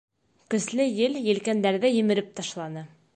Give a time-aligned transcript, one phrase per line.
[0.53, 2.85] Көслө ел елкәндәрҙе емереп ташланы.